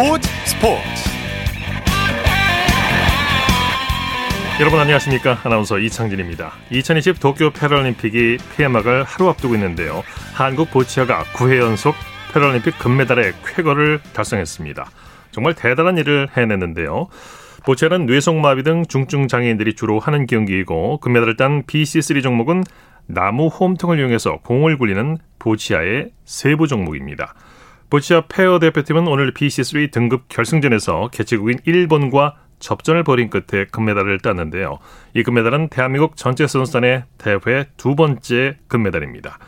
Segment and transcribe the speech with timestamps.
[0.00, 0.82] 스포츠 스포츠.
[4.58, 5.40] 여러분 안녕하십니까?
[5.44, 6.52] 아나운서 이창진입니다.
[6.70, 10.02] 2020 도쿄 패럴림픽이 폐막을 하루 앞두고 있는데요.
[10.32, 11.94] 한국 보치아가 9회 연속
[12.32, 14.90] 패럴림픽 금메달의 쾌거를 달성했습니다.
[15.32, 17.08] 정말 대단한 일을 해냈는데요.
[17.66, 22.64] 보치아는 뇌성마비 등 중증 장애인들이 주로 하는 경기이고 금메달을 딴 BC3 종목은
[23.04, 27.34] 나무 홈통을 이용해서 공을 굴리는 보치아의 세부 종목입니다.
[27.90, 34.78] 보치아 페어 대표팀은 오늘 BC3 등급 결승전에서 개최국인 일본과 접전을 벌인 끝에 금메달을 땄는데요.
[35.14, 39.38] 이 금메달은 대한민국 전체 선수단의 대회 두 번째 금메달입니다.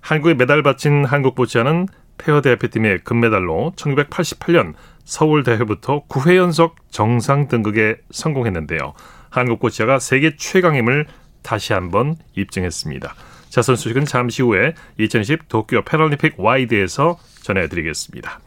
[0.00, 4.72] 한국에 메달 바친 한국 보치아는 페어 대표팀의 금메달로 1988년
[5.04, 8.94] 서울 대회부터 9회 연속 정상 등극에 성공했는데요.
[9.28, 11.06] 한국 보치아가 세계 최강임을
[11.42, 13.14] 다시 한번 입증했습니다.
[13.50, 18.38] 자, 선수 소식은 잠시 후에 2020 도쿄 패럴림픽 와이드에서 전해드리겠습니다.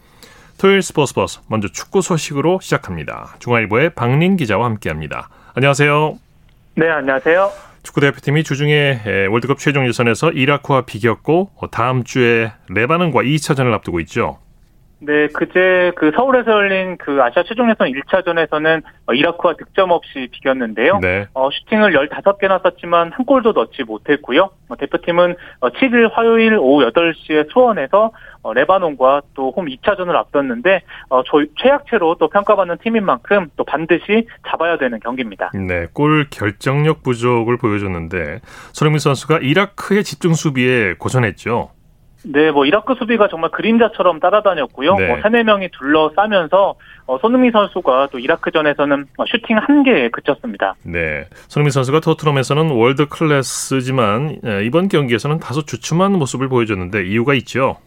[0.58, 3.36] 토요일 스포츠 버스 먼저 축구 소식으로 시작합니다.
[3.40, 5.28] 중앙일보의 박린 기자와 함께합니다.
[5.56, 6.18] 안녕하세요.
[6.76, 7.52] 네, 안녕하세요.
[7.84, 14.40] 축구 대표팀이 주중에 월드컵 최종 예선에서 이라크와 비겼고 다음 주에 레바논과 2차전을 앞두고 있죠.
[15.06, 18.82] 네, 그제 그 서울에서 열린 그 아시아 최종 예선 1차전에서는
[19.14, 21.00] 이라크와 득점 없이 비겼는데요.
[21.02, 21.28] 네.
[21.34, 24.50] 어, 슈팅을 15개나 쐈지만 한 골도 넣지 못했고요.
[24.70, 31.22] 어, 대표팀은 7일 어, 화요일 오후 8시에 수원에서 어, 레바논과 또 홈 2차전을 앞뒀는데 어,
[31.62, 35.52] 최약체로 또 평가받는 팀인 만큼 또 반드시 잡아야 되는 경기입니다.
[35.54, 41.70] 네, 골 결정력 부족을 보여줬는데 손흥민 선수가 이라크의 집중 수비에 고전했죠.
[42.26, 44.96] 네, 뭐 이라크 수비가 정말 그림자처럼 따라다녔고요.
[44.96, 45.08] 네.
[45.08, 50.76] 뭐 세네 명이 둘러싸면서 어, 손흥민 선수가 또 이라크전에서는 어, 슈팅 한 개에 그쳤습니다.
[50.84, 57.78] 네, 손흥민 선수가 토트넘에서는 월드 클래스지만 이번 경기에서는 다소 주춤한 모습을 보여줬는데 이유가 있죠.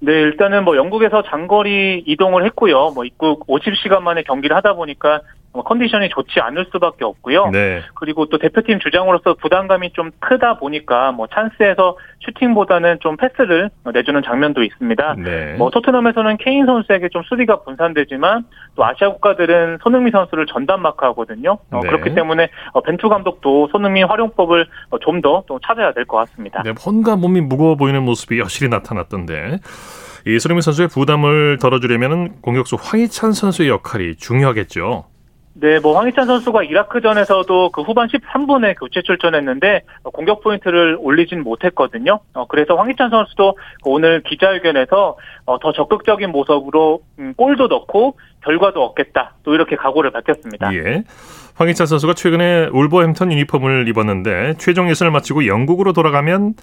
[0.00, 2.92] 네, 일단은 뭐 영국에서 장거리 이동을 했고요.
[2.94, 7.50] 뭐 입국 50시간 만에 경기를 하다 보니까 뭐 컨디션이 좋지 않을 수밖에 없고요.
[7.50, 7.82] 네.
[7.94, 14.62] 그리고 또 대표팀 주장으로서 부담감이 좀 크다 보니까 뭐 찬스에서 슈팅보다는 좀 패스를 내주는 장면도
[14.64, 15.14] 있습니다.
[15.18, 15.54] 네.
[15.56, 21.58] 뭐 토트넘에서는 케인 선수에게 좀 수비가 분산되지만 또 아시아 국가들은 손흥민 선수를 전담 마크하거든요.
[21.70, 21.88] 어, 네.
[21.88, 26.62] 그렇기 때문에 어, 벤투 감독도 손흥민 활용법을 어, 좀더 또 찾아야 될 것 같습니다.
[26.62, 29.58] 네, 혼과 몸이 무거워 보이는 모습이 여실히 나타났던데.
[30.26, 35.04] 이 손흥민 선수의 부담을 덜어주려면 공격수 황희찬 선수의 역할이 중요하겠죠.
[35.60, 39.82] 네, 뭐 황희찬 선수가 이라크전에서도 그 후반 13분에 교체 출전했는데
[40.12, 42.20] 공격 포인트를 올리진 못했거든요.
[42.34, 49.34] 어, 그래서 황희찬 선수도 오늘 기자회견에서 어, 더 적극적인 모습으로 음, 골도 넣고 결과도 얻겠다.
[49.42, 50.72] 또 이렇게 각오를 밝혔습니다.
[50.74, 51.02] 예.
[51.56, 56.54] 황희찬 선수가 최근에 울버햄턴 유니폼을 입었는데 최종 예선을 마치고 영국으로 돌아가면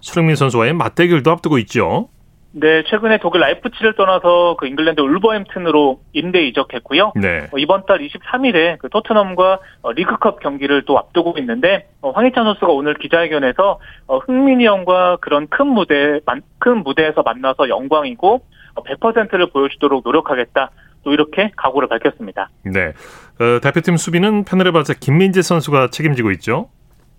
[0.00, 2.08] 손흥민 선수와의 맞대결도 앞두고 있죠.
[2.54, 7.12] 네, 최근에 독일 라이프치히를 떠나서 그 잉글랜드 울버햄튼으로 임대 이적했고요.
[7.16, 7.48] 네.
[7.50, 12.66] 어, 이번 달 23일에 그 토트넘과 어, 리그컵 경기를 또 앞두고 있는데 어, 황희찬 선수가
[12.72, 16.20] 오늘 기자회견에서 어, 흥민이 형과 그런 큰 무대
[16.58, 18.42] 큰 무대에서 만나서 영광이고
[18.76, 20.70] 100%를 어, 보여주도록 노력하겠다.
[21.04, 22.48] 또 이렇게 각오를 밝혔습니다.
[22.64, 22.92] 네,
[23.40, 26.68] 어, 대표팀 수비는 페네르바체 김민재 선수가 책임지고 있죠.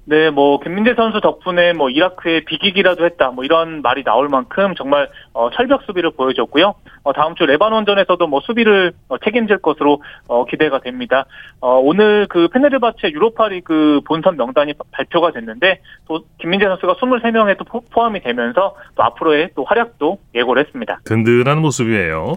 [0.06, 5.10] 네, 뭐 김민재 선수 덕분에 뭐 이라크에 비기기라도 했다, 뭐 이런 말이 나올 만큼 정말
[5.32, 6.74] 어, 철벽 수비를 보여줬고요.
[7.04, 11.26] 어, 다음 주 레바논전에서도 뭐 수비를 어, 책임질 것으로 어, 기대가 됩니다.
[11.62, 18.22] 어, 오늘 그 페네르바체 유로파리그 본선 명단이 발표가 됐는데 또 김민재 선수가 23명에 또 포함이
[18.22, 21.00] 되면서 또 앞으로의 또 활약도 예고를 했습니다.
[21.06, 22.36] 든든한 모습이에요.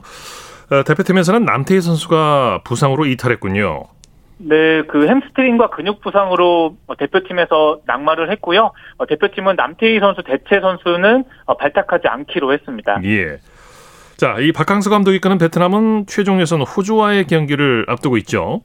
[0.70, 3.95] 어, 대표팀에서는 남태희 선수가 부상으로 이탈했군요.
[4.38, 8.72] 네, 그 햄스트링과 근육 부상으로 어, 대표팀에서 낙마를 했고요.
[8.98, 13.00] 어, 대표팀은 남태희 선수 대체 선수는 어, 발탁하지 않기로 했습니다.
[13.04, 13.38] 예.
[14.16, 18.62] 자, 이 박항서 감독이 이끄는 베트남은 최종 예선 호주와의 경기를 앞두고 있죠.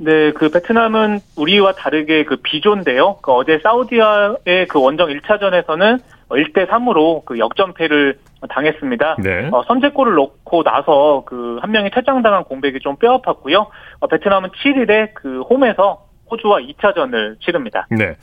[0.00, 3.16] 네, 그 베트남은 우리와 다르게 그 비조인데요.
[3.20, 6.00] 그 어제 사우디아의 그 원정 1차전에서는
[6.30, 8.18] 1대 3으로 그 역전패를
[8.48, 9.16] 당했습니다.
[9.18, 9.48] 네.
[9.50, 13.66] 어, 선제골을 넣고 나서 그 한 명이 퇴장당한 공백이 좀 뼈아팠고요.
[14.00, 17.86] 어, 베트남은 7일에 그 홈에서 호주와 2차전을 치릅니다.
[17.90, 18.14] 네.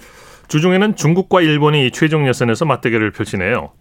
[0.47, 3.71] 주중에는 중국과 일본이 최종 예선에서 맞대결을 펼치네요.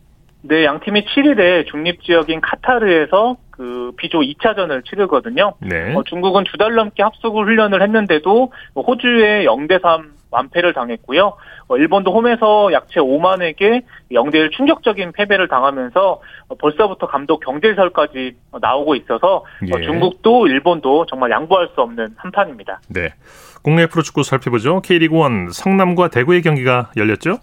[0.47, 5.55] 네, 양 팀이 7일에 중립 지역인 카타르에서 그 비조 2차전을 치르거든요.
[5.61, 5.95] 네.
[5.95, 11.33] 어, 중국은 두 달 넘게 합숙 훈련을 했는데도 호주의 0대 3 완패를 당했고요.
[11.69, 13.83] 어, 일본도 홈에서 약체 오만에게
[14.13, 19.45] 0대 1 충격적인 패배를 당하면서 어, 벌써부터 감독 경질설까지 나오고 있어서 어,
[19.79, 19.83] 예.
[19.83, 22.81] 중국도 일본도 정말 양보할 수 없는 한판입니다.
[22.91, 23.15] 네.
[23.63, 24.81] 국내 프로축구 살펴보죠.
[24.83, 27.39] K리그 1 성남과 대구의 경기가 열렸죠?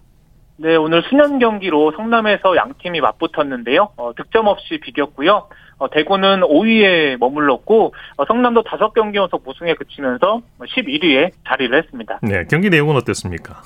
[0.62, 3.90] 네, 오늘 수년 경기로 성남에서 양 팀이 맞붙었는데요.
[3.98, 5.48] 어, 득점 없이 비겼고요.
[5.80, 12.19] 어, 대구는 5위에 머물렀고 어, 성남도 5경기 연속 무승에 그치면서 11위에 자리를 했습니다.
[12.22, 13.62] 네, 경기 내용은 어땠습니까?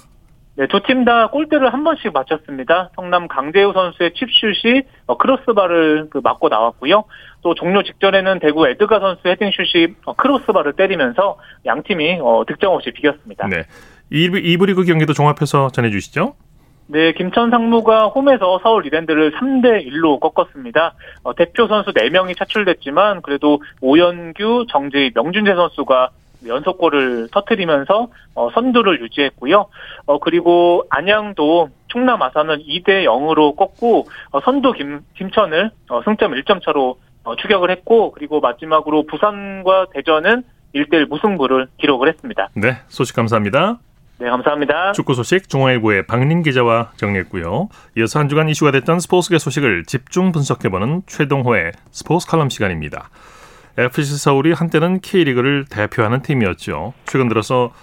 [0.57, 2.91] 네, 두 팀 다 골대를 한 번씩 맞췄습니다.
[2.95, 7.03] 성남 강재우 선수의 칩슛이 어, 크로스바를 그 맞고 나왔고요.
[7.41, 12.91] 또 종료 직전에는 대구 에드가 선수의 헤딩슛이 어, 크로스바를 때리면서 양 팀이 어, 득점 없이
[12.91, 13.47] 비겼습니다.
[13.49, 13.63] 네.
[14.13, 16.35] 2부 리그 경기도 종합해서 전해주시죠.
[16.87, 20.93] 네, 김천 상무가 홈에서 서울 이랜드를 3대 1로 꺾었습니다.
[21.23, 26.09] 어, 대표 선수 4명이 차출됐지만 그래도 오현규, 정재희, 명준재 선수가
[26.45, 29.65] 연속골을 터트리면서 어, 선두를 유지했고요.
[30.05, 36.63] 어, 그리고 안양도 충남 아산은 2대 0으로 꺾고 어, 선두 김, 김천을 어, 승점 1점
[36.63, 40.43] 차로 어, 추격을 했고 그리고 마지막으로 부산과 대전은
[40.75, 42.49] 1대1 무승부를 기록을 했습니다.
[42.53, 43.79] 네, 소식 감사합니다.
[44.17, 44.93] 네, 감사합니다.
[44.93, 47.67] 축구 소식 중앙일보의 박린 기자와 정리했고요.
[47.97, 53.09] 이어서 한 주간 이슈가 됐던 스포츠계 소식을 집중 분석해보는 최동호의 스포츠 칼럼 시간입니다.
[53.77, 56.93] FC 서울이 한때는 K리그를 대표하는 팀이었죠.
[57.05, 57.73] 최근 들어서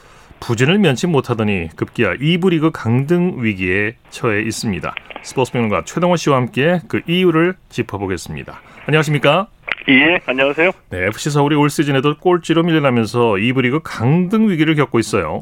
[0.40, 4.94] 부진을 면치 못하더니 급기야 2부 리그 강등 위기에 처해 있습니다.
[5.23, 8.58] 스포츠 평론가 최동호 씨와 함께 그 이유를 짚어보겠습니다.
[8.87, 9.49] 안녕하십니까?
[9.88, 10.70] 예, 안녕하세요.
[10.90, 15.40] 네, FC 서울이 올 시즌에도 꼴찌로 밀려나면서 2부 리그 강등 위기를 겪고 있어요.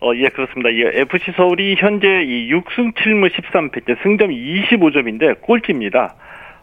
[0.00, 0.72] 어, 예, 그렇습니다.
[0.72, 6.14] 예, FC 서울이 현재 이 6승 7무 13패, 승점 25점인데 꼴찌입니다.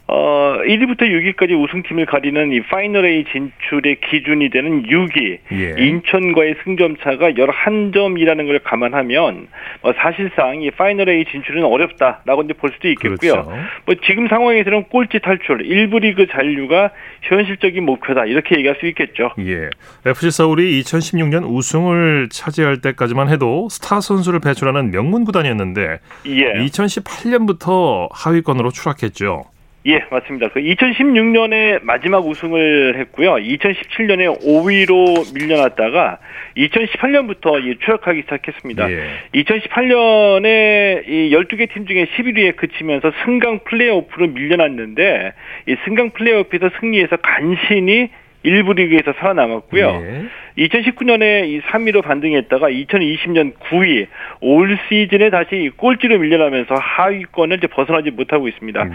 [0.10, 5.76] 어, 1위부터 6위까지 우승팀을 가리는 이 파이널 A 진출의 기준이 되는 6위 예.
[5.78, 9.48] 인천과의 승점 차가 11점이라는 걸 감안하면
[9.82, 13.18] 뭐 사실상 이 파이널 A 진출은 어렵다라고 이제 볼 수도 있겠고요.
[13.18, 13.52] 그렇죠.
[13.86, 16.92] 뭐 지금 상황에서는 꼴찌 탈출, 1부 리그 잔류가
[17.24, 19.32] 현실적인 목표다 이렇게 얘기할 수 있겠죠.
[19.40, 19.70] 예.
[20.06, 26.54] FC 서울이 2016년 우승을 차지할 때까지만 해도 스타 선수를 배출하는 명문 구단이었는데 예.
[26.54, 29.44] 2018년부터 하위권으로 추락했죠.
[29.88, 30.50] 예, 맞습니다.
[30.50, 33.36] 그 2016년에 마지막 우승을 했고요.
[33.36, 36.20] 2017년에 5위로 밀려났다가
[36.58, 38.92] 2018년부터 이 추락하기 시작했습니다.
[38.92, 39.08] 예.
[39.34, 45.34] 2018년에 이 12개 팀 중에 11위에 그치면서 승강 플레이오프로 밀려났는데
[45.68, 48.10] 이 승강 플레이오프에서 승리해서 간신히
[48.44, 49.86] 일부 리그에서 살아남았고요.
[49.88, 50.26] 예.
[50.58, 54.08] 2019년에 이 3위로 반등했다가 2020년 9위,
[54.42, 58.84] 올 시즌에 다시 꼴찌로 밀려나면서 하위권을 이제 벗어나지 못하고 있습니다.
[58.86, 58.94] 네.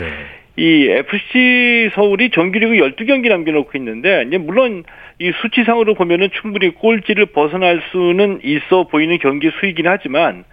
[0.56, 4.84] 이 FC 서울이 정규리그 12경기 남겨놓고 있는데 이제 물론
[5.18, 10.44] 이 수치상으로 보면은 충분히 꼴찌를 벗어날 수는 있어 보이는 경기 수이긴 하지만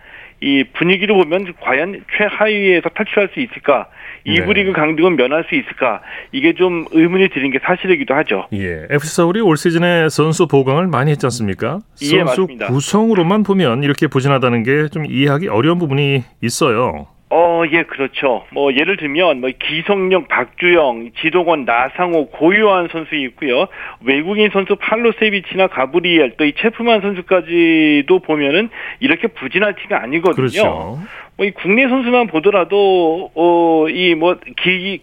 [0.42, 3.88] 이 분위기를 보면 과연 최하위에서 탈출할 수 있을까?
[4.26, 4.62] 이부 네.
[4.62, 6.02] 리그 강등은 면할 수 있을까?
[6.32, 8.48] 이게 좀 의문이 드는 게 사실이기도 하죠.
[8.54, 8.86] 예.
[8.90, 11.80] FC 서울이 올 시즌에 선수 보강을 많이 했지 않습니까?
[12.02, 12.68] 예, 선수 맞습니다.
[12.68, 17.08] 구성으로만 보면 이렇게 부진하다는 게 좀 이해하기 어려운 부분이 있어요.
[17.32, 18.46] 어, 예, 그렇죠.
[18.52, 23.68] 뭐, 예를 들면, 뭐, 기성용, 박주영, 지동원, 나상호, 고유한 선수 있고요.
[24.04, 28.70] 외국인 선수 팔로세비치나 가브리엘, 또 이 체프만 선수까지도 보면은
[29.00, 30.36] 이렇게 부진할 팀이 아니거든요.
[30.36, 31.00] 그렇죠.
[31.40, 34.38] 뭐 이 국내 선수만 보더라도 어이 뭐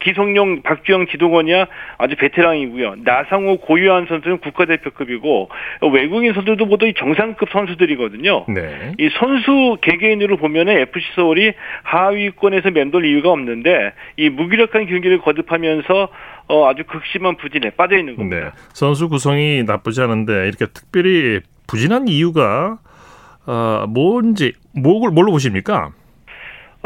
[0.00, 1.66] 기성용, 박주영, 지동원이야
[1.96, 2.96] 아주 베테랑이고요.
[3.04, 5.48] 나상호, 고유한 선수는 국가대표급이고
[5.94, 8.44] 외국인 선수도 모두 정상급 선수들이거든요.
[8.48, 8.92] 네.
[8.98, 16.08] 이 선수 개개인으로 보면은 FC 서울이 하위권에서 맴돌 이유가 없는데 이 무기력한 경기를 거듭하면서
[16.48, 18.36] 어 아주 극심한 부진에 빠져 있는 겁니다.
[18.36, 18.50] 네.
[18.74, 22.78] 선수 구성이 나쁘지 않은데 이렇게 특별히 부진한 이유가
[23.46, 25.93] 어 뭔지 뭘 뭘로 보십니까?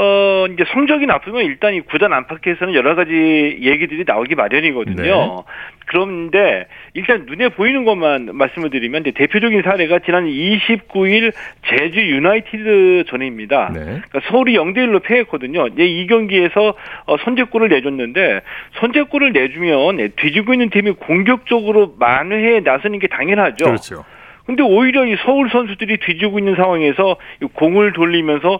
[0.02, 3.12] 어, 이제 성적이 나쁘면 일단 이 구단 안팎에서는 여러 가지
[3.60, 5.04] 얘기들이 나오기 마련이거든요.
[5.04, 5.42] 네.
[5.84, 11.34] 그런데 일단 눈에 보이는 것만 말씀을 드리면 이제 대표적인 사례가 지난 29일
[11.66, 13.72] 제주 유나이티드 전입니다.
[13.74, 13.80] 네.
[13.80, 15.66] 그러니까 서울이 0대 1로 패했거든요.
[15.66, 16.72] 이제 이 경기에서
[17.04, 18.40] 어, 선제골을 내줬는데
[18.80, 23.66] 선제골을 내주면 뒤지고 있는 팀이 공격적으로 만회해 나서는 게 당연하죠.
[23.66, 24.04] 그렇죠.
[24.50, 27.18] 근데 오히려 이 서울 선수들이 뒤지고 있는 상황에서
[27.52, 28.58] 공을 돌리면서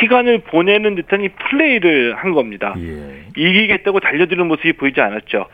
[0.00, 2.74] 시간을 보내는 듯한 이 플레이를 한 겁니다.
[2.76, 3.22] 예.
[3.36, 5.46] 이기겠다고 달려드는 모습이 보이지 않았죠.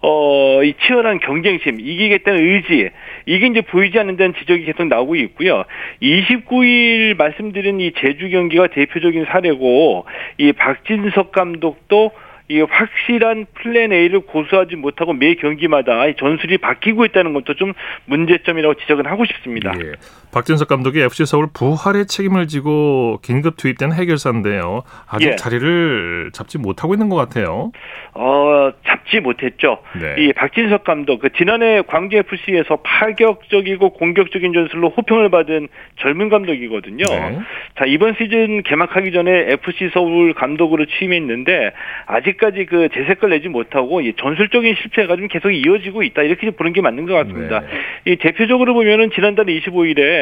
[0.00, 2.90] 어, 이 치열한 경쟁심, 이기겠다는 의지,
[3.26, 5.62] 이게 이제 보이지 않는 다는 지적이 계속 나오고 있고요.
[6.02, 10.04] 29일 말씀드린 이 제주 경기가 대표적인 사례고,
[10.38, 12.10] 이 박진석 감독도
[12.48, 17.74] 이 확실한 플랜 A를 고수하지 못하고 매 경기마다 전술이 바뀌고 있다는 것도 좀
[18.06, 19.74] 문제점이라고 지적은 하고 싶습니다.
[19.78, 19.92] 예.
[20.32, 24.82] 박진석 감독이 FC 서울 부활의 책임을 지고 긴급 투입된 해결사인데요.
[25.06, 25.36] 아직 예.
[25.36, 27.72] 자리를 잡지 못하고 있는 것 같아요.
[28.14, 29.78] 어, 잡지 못했죠.
[30.00, 30.14] 네.
[30.18, 35.68] 이 박진석 감독, 그 지난해 광주 FC에서 파격적이고 공격적인 전술로 호평을 받은
[36.00, 37.04] 젊은 감독이거든요.
[37.08, 37.38] 네.
[37.78, 41.72] 자, 이번 시즌 개막하기 전에 FC 서울 감독으로 취임했는데
[42.06, 46.80] 아직 아직까지 그 재색을 내지 못하고 전술적인 실패가 좀 계속 이어지고 있다 이렇게 보는 게
[46.80, 47.60] 맞는 것 같습니다.
[47.60, 48.12] 네.
[48.12, 50.17] 이 대표적으로 보면은 지난달 25일에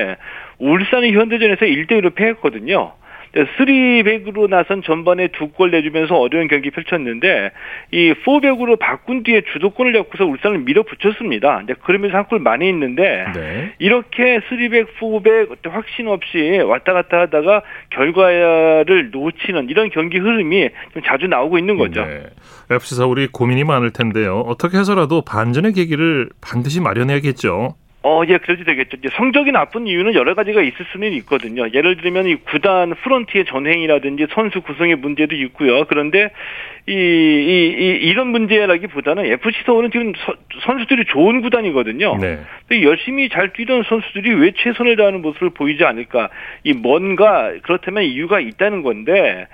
[0.58, 2.92] 울산의 현대전에서 1대 1로 패했거든요.
[3.36, 7.50] 3백으로 나선 전반에 두 골 내주면서 어려운 경기 펼쳤는데
[7.92, 11.60] 이 4백으로 바꾼 뒤에 주도권을 잡고서 울산을 밀어붙였습니다.
[11.64, 13.72] 이제 그러면서 한 골 많이 있는데 네.
[13.78, 17.60] 이렇게 3백, 4백 확신 없이 왔다 갔다 하다가
[17.90, 22.06] 결과를 놓치는 이런 경기 흐름이 좀 자주 나오고 있는 거죠.
[22.06, 22.22] 네.
[22.70, 24.40] FC 서울이 고민이 많을 텐데요.
[24.46, 27.74] 어떻게 해서라도 반전의 계기를 반드시 마련해야겠죠.
[28.08, 28.98] 어, 예, 그래도 되겠죠.
[28.98, 31.66] 이제 성적이 나쁜 이유는 여러 가지가 있을 수는 있거든요.
[31.74, 35.84] 예를 들면 이 구단 프런트의 전횡이라든지 선수 구성의 문제도 있고요.
[35.86, 36.30] 그런데
[36.86, 42.16] 이, 이, 이 이런 문제라기보다는 FC 서울은 지금 서, 선수들이 좋은 구단이거든요.
[42.18, 42.38] 네.
[42.84, 46.28] 열심히 잘 뛰던 선수들이 왜 최선을 다하는 모습을 보이지 않을까?
[46.62, 49.48] 이 뭔가 그렇다면 이유가 있다는 건데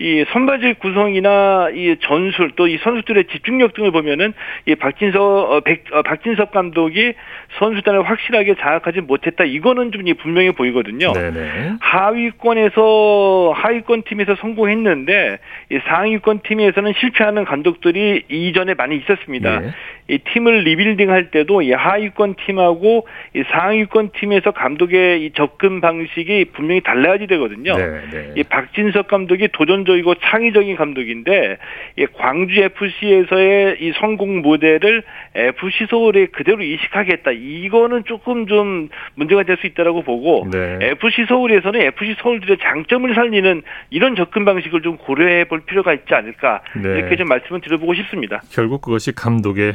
[0.00, 4.32] 이 선발질 구성이나 이 전술 또 이 선수들의 집중력 등을 보면은
[4.66, 7.12] 이 박진석 어, 백, 어, 박진석 감독이
[7.58, 9.44] 선수단을 확실하게 장악하지 못했다.
[9.44, 11.12] 이거는 좀 분명해 보이거든요.
[11.12, 11.74] 네네.
[11.80, 15.38] 하위권에서 하위권 팀에서 성공했는데
[15.70, 19.60] 이 상위권 팀에서는 실패하는 감독들이 이전에 많이 있었습니다.
[19.60, 19.70] 네.
[20.08, 26.46] 이 팀을 리빌딩 할 때도 이 하위권 팀하고 이 상위권 팀에서 감독의 이 접근 방식이
[26.52, 27.76] 분명히 달라야지 되거든요.
[27.76, 28.32] 네, 네.
[28.36, 31.56] 이 박진섭 감독이 도전적이고 창의적인 감독인데
[31.96, 35.02] 이 광주 FC에서의 이 성공 모델을
[35.34, 37.30] FC 서울에 그대로 이식하겠다.
[37.32, 40.78] 이거는 조금 좀 문제가 될 수 있다라고 보고 네.
[40.82, 46.60] FC 서울에서는 FC 서울들의 장점을 살리는 이런 접근 방식을 좀 고려해 볼 필요가 있지 않을까
[46.76, 46.98] 네.
[46.98, 48.42] 이렇게 좀 말씀을 드려보고 싶습니다.
[48.50, 49.74] 결국 그것이 감독의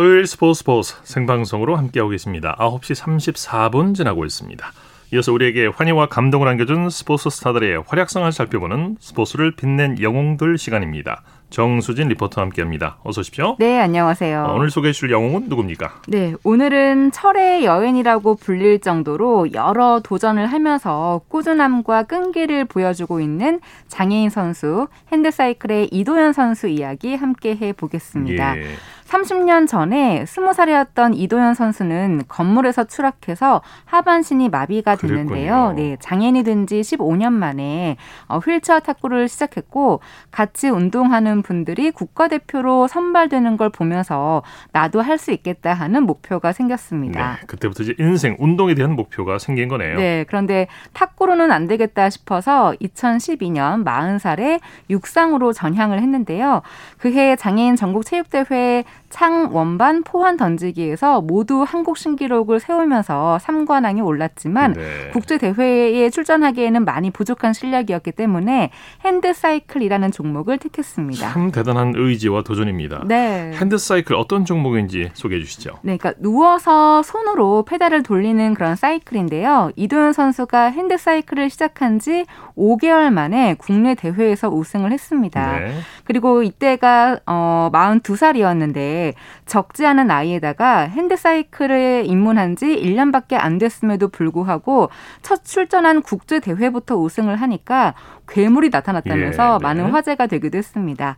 [0.00, 2.56] 토요일 스포츠 스포츠 생방송으로 함께하고 계십니다.
[2.58, 4.72] 9시 34분 지나고 있습니다.
[5.12, 11.20] 이어서 우리에게 환희와 감동을 안겨준 스포츠 스타들의 활약상을 살펴보는 스포츠를 빛낸 영웅들 시간입니다.
[11.50, 12.96] 정수진 리포터와 함께합니다.
[13.02, 13.56] 어서 오십시오.
[13.58, 14.44] 네, 안녕하세요.
[14.44, 16.02] 어, 오늘 소개해 주실 영웅은 누굽니까?
[16.08, 24.86] 네, 오늘은 철의 여인이라고 불릴 정도로 여러 도전을 하면서 꾸준함과 끈기를 보여주고 있는 장애인 선수
[25.12, 28.56] 핸드사이클의 이도현 선수 이야기 함께 해 보겠습니다.
[28.56, 28.64] 예.
[29.10, 35.72] 30년 전에 20살이었던 이도현 선수는 건물에서 추락해서 하반신이 마비가 됐는데요.
[35.76, 37.96] 네, 장애인이 된 지 15년 만에
[38.28, 40.00] 어, 휠체어 탁구를 시작했고
[40.30, 47.36] 같이 운동하는 분들이 국가대표로 선발되는 걸 보면서 나도 할 수 있겠다 하는 목표가 생겼습니다.
[47.40, 49.96] 네, 그때부터 이제 인생 운동에 대한 목표가 생긴 거네요.
[49.98, 56.62] 네, 그런데 탁구로는 안 되겠다 싶어서 2012년 40살에 육상으로 전향을 했는데요.
[56.98, 65.10] 그해 장애인 전국 체육대회 창 원반 포환 던지기에서 모두 한국 신기록을 세우면서 3관왕에 올랐지만 네.
[65.12, 68.70] 국제 대회에 출전하기에는 많이 부족한 실력이었기 때문에
[69.04, 71.32] 핸드사이클이라는 종목을 택했습니다.
[71.32, 73.02] 참 대단한 의지와 도전입니다.
[73.06, 73.52] 네.
[73.54, 75.78] 핸드사이클 어떤 종목인지 소개해 주시죠.
[75.82, 79.72] 네, 그러니까 누워서 손으로 페달을 돌리는 그런 사이클인데요.
[79.74, 82.26] 이도현 선수가 핸드사이클을 시작한 지
[82.56, 85.58] 5개월 만에 국내 대회에서 우승을 했습니다.
[85.58, 85.74] 네.
[86.04, 88.99] 그리고 이때가 어 42살이었는데
[89.46, 94.90] 적지 않은 나이에다가 핸드사이클에 입문한 지 1년밖에 안 됐음에도 불구하고
[95.22, 97.94] 첫 출전한 국제 대회부터 우승을 하니까
[98.28, 99.58] 괴물이 나타났다면서 예, 네.
[99.62, 101.16] 많은 화제가 되기도 했습니다.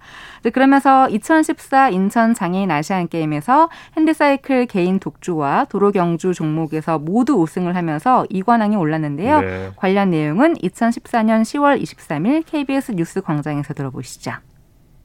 [0.52, 8.24] 그러면서 2014 인천 장애인 아시안 게임에서 핸드사이클 개인 독주와 도로 경주 종목에서 모두 우승을 하면서
[8.30, 9.40] 2관왕에 올랐는데요.
[9.40, 9.70] 네.
[9.76, 14.32] 관련 내용은 2014년 10월 23일 KBS 뉴스 광장에서 들어보시죠.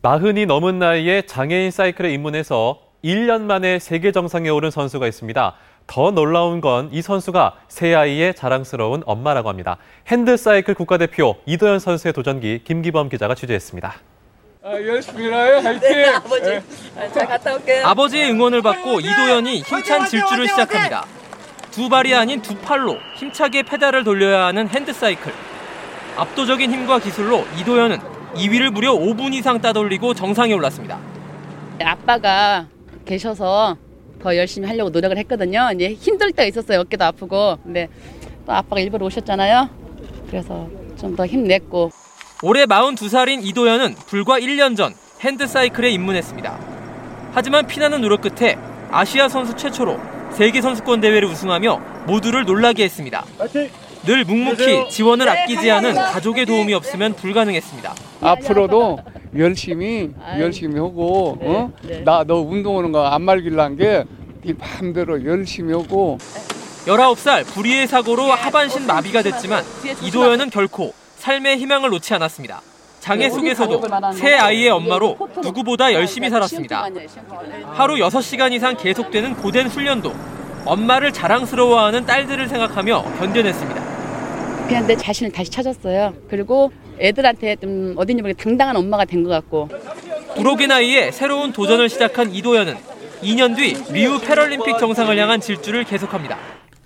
[0.01, 5.53] 마흔이 넘은 나이에 장애인 사이클에 입문해서 1년 만에 세계 정상에 오른 선수가 있습니다.
[5.87, 9.77] 더 놀라운 건 이 선수가 세 아이의 자랑스러운 엄마라고 합니다.
[10.07, 13.95] 핸드 사이클 국가대표 이도현 선수의 도전기 김기범 기자가 취재했습니다.
[14.63, 15.61] 아, 열심히 해요.
[15.63, 15.79] 화이팅!
[15.79, 16.41] 네, 아버지.
[16.49, 16.61] 네.
[17.13, 17.85] 잘 갔다 올게요.
[17.85, 21.05] 아버지의 응원을 받고 이도현이 힘찬 질주를 시작합니다.
[21.71, 25.31] 두 발이 아닌 두 팔로 힘차게 페달을 돌려야 하는 핸드 사이클.
[26.17, 30.99] 압도적인 힘과 기술로 이도현은 2위를 무려 5분 이상 따돌리고 정상에 올랐습니다.
[31.83, 32.67] 아빠가
[33.05, 33.77] 계셔서
[34.21, 35.69] 더 열심히 하려고 노력을 했거든요.
[35.75, 36.79] 이제 힘들 때가 있었어요.
[36.81, 37.57] 어깨도 아프고.
[37.63, 37.87] 근데
[38.45, 39.69] 또 아빠가 일부러 오셨잖아요.
[40.29, 40.67] 그래서
[40.99, 41.91] 좀 더 힘냈고.
[42.43, 46.57] 올해 42살인 이도현은 불과 1년 전 핸드사이클에 입문했습니다.
[47.33, 48.57] 하지만 피나는 노력 끝에
[48.91, 49.99] 아시아 선수 최초로
[50.31, 53.25] 세계 선수권 대회를 우승하며 모두를 놀라게 했습니다.
[54.07, 57.93] 늘 묵묵히 지원을 아끼지 않은 가족의 도움이 없으면 불가능했습니다.
[58.21, 58.99] 앞으로도
[59.37, 60.09] 열심히
[60.39, 61.71] 열심히 하고 어?
[62.05, 66.17] 나 너 운동하는 거 안 말길란 게네 마음대로 열심히 하고.
[66.87, 69.61] 19살 불의의 사고로 하반신 마비가 됐지만
[70.03, 72.61] 이도현은 결코 삶의 희망을 놓지 않았습니다.
[73.01, 73.81] 장애 속에서도
[74.13, 76.87] 새 아이의 엄마로 누구보다 열심히 살았습니다.
[77.73, 80.13] 하루 6시간 이상 계속되는 고된 훈련도
[80.65, 83.86] 엄마를 자랑스러워하는 딸들을 생각하며 견뎌냈습니다.
[84.67, 86.13] 내 자신을 다시 찾았어요.
[86.29, 89.69] 그리고 애들한테 좀 어딘지 모르게 당당한 엄마가 된 것 같고.
[90.35, 92.75] 부록의 나이에 새로운 도전을 시작한 이도현은
[93.23, 96.37] 2년 뒤 리우 패럴림픽 정상을 향한 질주를 계속합니다.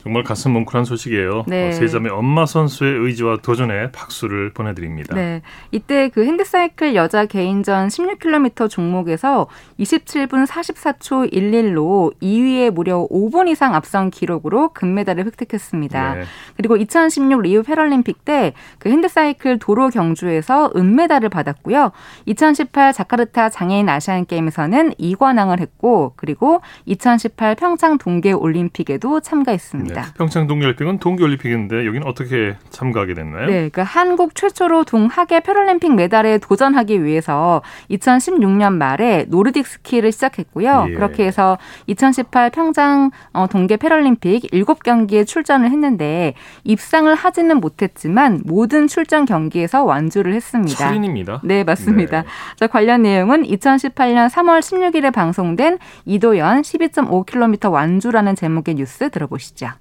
[0.02, 1.46] 정말 가슴 뭉클한 소식이에요.
[1.48, 1.70] 네.
[1.70, 5.16] 어, 세자매 엄마 선수의 의지와 도전에 박수를 보내드립니다.
[5.16, 5.42] 네,
[5.72, 9.48] 이때 그 핸드사이클 여자 개인전 16km 종목에서
[9.80, 16.16] 27분 44초 11로 2위에 무려 5분 이상 앞선 기록으로 금메달을 획득했습니다.
[16.16, 16.24] 네.
[16.58, 21.92] 그리고 2016 리우 패럴림픽 때 그 핸드사이클 도로 경주에서 은메달을 받았고요.
[22.26, 29.91] 2018 자카르타 장애인 아시안 게임에서는 2관왕을 했고 그리고 2018 평창 동계 올림픽에도 참가했습니다.
[29.92, 30.02] 있습니다.
[30.02, 33.46] 네, 평창 동계올림픽은 동계올림픽인데 여기는 어떻게 참가하게 됐나요?
[33.46, 40.88] 네, 그러니까 한국 최초로 동하계 패럴림픽 메달에 도전하기 위해서 2016년 말에 노르딕 스키를 시작했고요.
[40.90, 40.94] 예.
[40.94, 41.58] 그렇게 해서
[41.88, 46.34] 2018 평창 어, 동계 패럴림픽 7경기에 출전을 했는데
[46.64, 50.88] 입상을 하지는 못했지만 모든 출전 경기에서 완주를 했습니다.
[50.88, 51.42] 철인입니다.
[51.44, 52.22] 네, 맞습니다.
[52.22, 52.28] 네.
[52.56, 59.81] 자, 관련 내용은 2018년 3월 16일에 방송된 이도연 12.5km 완주라는 제목의 뉴스 들어보시죠.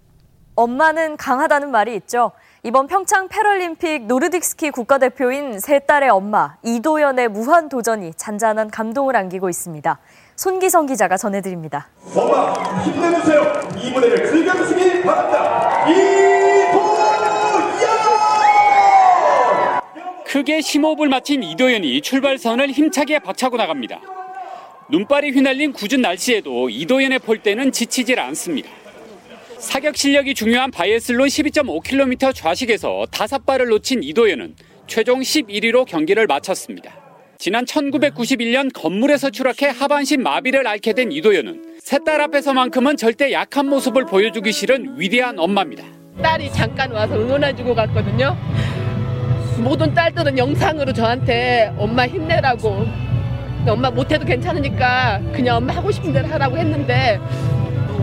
[0.60, 2.32] 엄마는 강하다는 말이 있죠.
[2.62, 9.48] 이번 평창 패럴림픽 노르딕 스키 국가대표인 세 딸의 엄마 이도연의 무한 도전이 잔잔한 감동을 안기고
[9.48, 9.98] 있습니다.
[10.36, 11.88] 손기성 기자가 전해드립니다.
[12.14, 13.52] 엄마 힘내주세요.
[13.78, 15.88] 이 무대를 즐겨주시기 바랍니다.
[15.88, 16.60] 이도연!
[20.26, 23.98] 크게 심호흡을 마친 이도연이 출발선을 힘차게 박차고 나갑니다.
[24.90, 28.79] 눈발이 휘날린 굳은 날씨에도 이도연의 폴대는 지치질 않습니다.
[29.60, 34.54] 사격 실력이 중요한 바이애슬론 12.5km 좌식에서 다섯 발을 놓친 이도현은
[34.86, 36.92] 최종 11위로 경기를 마쳤습니다.
[37.36, 44.50] 지난 1991년 건물에서 추락해 하반신 마비를 앓게 된 이도현은 새딸 앞에서만큼은 절대 약한 모습을 보여주기
[44.50, 45.84] 싫은 위대한 엄마입니다.
[46.22, 48.34] 딸이 잠깐 와서 응원해주고 갔거든요.
[49.58, 52.86] 모든 딸들은 영상으로 저한테 엄마 힘내라고
[53.68, 57.20] 엄마 못해도 괜찮으니까 그냥 엄마 하고 싶은 대로 하라고 했는데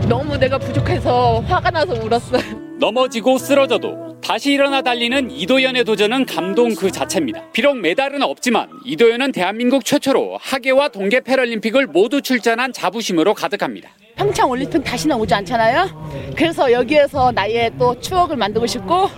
[0.08, 2.42] 너무 내가 부족해서 화가 나서 울었어요.
[2.78, 7.50] 넘어지고 쓰러져도 다시 일어나 달리는 이도현의 도전은 감동 그 자체입니다.
[7.52, 13.90] 비록 메달은 없지만 이도현은 대한민국 최초로 하계와 동계 패럴림픽을 모두 출전한 자부심으로 가득합니다.
[14.16, 16.32] 평창 올림픽 다시는 오지 않잖아요.
[16.36, 19.08] 그래서 여기에서 나의 또 추억을 만들고 싶고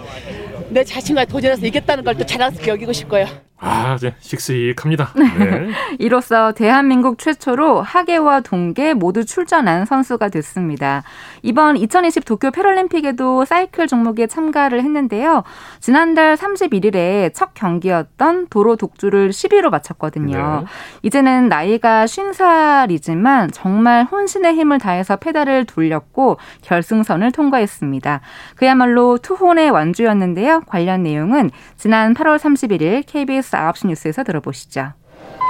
[0.70, 3.26] 내 자신과 도전해서 이겼다는 걸 또 자랑스럽게 여기고 싶고요.
[3.62, 5.10] 아, 네, 씩씩합니다.
[5.16, 5.68] 네.
[6.00, 11.02] 이로써 대한민국 최초로 하계와 동계 모두 출전한 선수가 됐습니다.
[11.42, 15.44] 이번 2020 도쿄 패럴림픽에도 사이클 종목에 참가를 했는데요.
[15.78, 20.60] 지난달 31일에 첫 경기였던 도로 독주를 10위로 마쳤거든요.
[20.60, 20.66] 네.
[21.02, 28.20] 이제는 나이가 50살이지만 정말 혼신의 힘을 다해서 페달을 돌렸고 결승선을 통과했습니다.
[28.56, 30.62] 그야말로 투혼의 완주였는데요.
[30.66, 34.92] 관련 내용은 지난 8월 31일 KBS KBS 9시 뉴스에서 들어보시죠.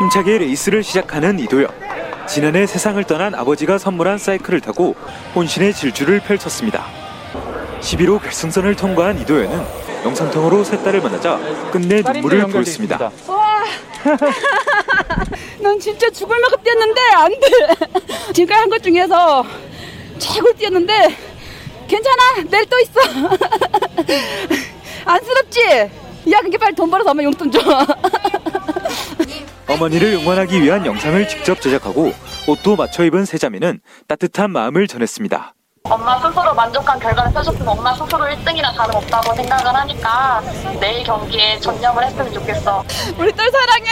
[0.01, 1.69] 힘차게 레이스를 시작하는 이도현.
[2.27, 4.95] 지난해 세상을 떠난 아버지가 선물한 사이클을 타고
[5.35, 6.85] 혼신의 질주를 펼쳤습니다.
[7.81, 9.65] 11호 결승선을 통과한 이도현은
[10.05, 11.39] 영상통으로 새 딸을 만나자
[11.71, 13.11] 끝내 눈물을 보였습니다.
[15.61, 17.39] 난 진짜 죽을 만큼 뛰었는데 안 돼.
[18.33, 19.45] 지금까지 한 것 중에서
[20.19, 21.17] 최고 뛰었는데
[21.89, 23.01] 괜찮아 내일 또 있어.
[25.05, 25.91] 안쓰럽지?
[26.31, 27.61] 야 그게 빨리 돈 벌어서 엄마 용돈 줘.
[29.69, 32.13] 어머니를 응원하기 위한 영상을 직접 제작하고
[32.49, 35.55] 옷도 맞춰 입은 세자매는 따뜻한 마음을 전했습니다.
[35.85, 40.43] 엄마 스스로 만족한 결과를 펴줬으면 엄마 스스로 1등이나 다름없다고 생각을 하니까
[40.79, 42.85] 내일 경기에 전념을 했으면 좋겠어.
[43.19, 43.91] 우리 딸 사랑해.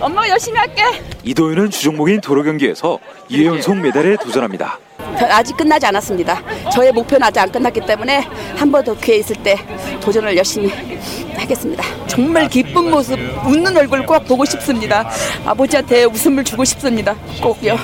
[0.00, 0.82] 엄마가 열심히 할게.
[1.22, 2.98] 이도윤은 주종목인 도로 경기에서
[3.30, 4.78] 2회 연속 메달에 도전합니다.
[5.18, 6.40] 아직 끝나지 않았습니다.
[6.72, 9.56] 저의 목표는 아직 안 끝났기 때문에 한 번 더 기회 있을 때
[10.00, 10.70] 도전을 열심히
[11.36, 11.82] 하겠습니다.
[12.06, 15.08] 정말 기쁜 모습, 웃는 얼굴 꼭 보고 싶습니다.
[15.44, 17.14] 아버지한테 웃음을 주고 싶습니다.
[17.42, 17.76] 꼭요.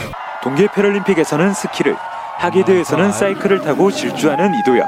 [0.43, 1.97] 동계 패럴림픽에서는 스키를,
[2.39, 4.87] 하계대에서는 사이클을 타고 질주하는 이도현.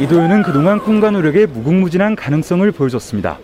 [0.00, 3.38] 이도현은 그동안 꿈과 노력의 무궁무진한 가능성을 보여줬습니다.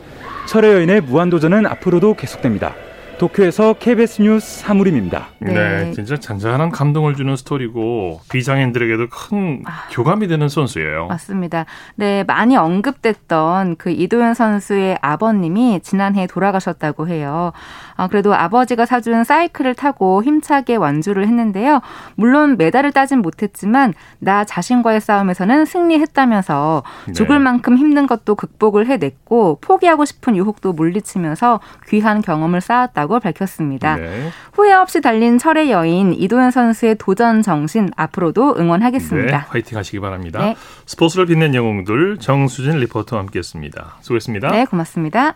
[0.46, 2.74] 철의 여인의 무한도전은 앞으로도 계속됩니다.
[3.18, 5.28] 도쿄에서 KBS 뉴스 사무림입니다.
[5.40, 5.52] 네.
[5.52, 5.92] 네.
[5.92, 9.88] 진짜 잔잔한 감동을 주는 스토리고 비장인들에게도 큰 아.
[9.90, 11.08] 교감이 되는 선수예요.
[11.08, 11.66] 맞습니다.
[11.96, 17.52] 네, 많이 언급됐던 그 이도현 선수의 아버님이 지난해 돌아가셨다고 해요.
[17.98, 21.80] 아, 그래도 아버지가 사준 사이클을 타고 힘차게 완주를 했는데요.
[22.14, 27.12] 물론 메달을 따진 못했지만 나 자신과의 싸움에서는 승리했다면서 네.
[27.12, 31.58] 죽을 만큼 힘든 것도 극복을 해냈고 포기하고 싶은 유혹도 물리치면서
[31.88, 33.96] 귀한 경험을 쌓았다고 밝혔습니다.
[33.96, 34.30] 네.
[34.52, 39.38] 후회 없이 달린 철의 여인 이도현 선수의 도전 정신 앞으로도 응원하겠습니다.
[39.38, 40.38] 네, 화이팅 하시기 바랍니다.
[40.38, 40.56] 네.
[40.86, 43.96] 스포츠를 빛낸 영웅들 정수진 리포터와 함께했습니다.
[44.02, 44.50] 수고했습니다.
[44.52, 45.34] 네, 고맙습니다.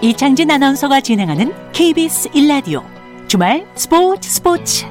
[0.00, 2.84] 이창진 아나운서가 진행하는 KBS 일라디오
[3.26, 4.86] 주말 스포츠 스포츠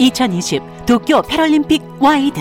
[0.00, 2.40] 2020 도쿄 패럴림픽 와이드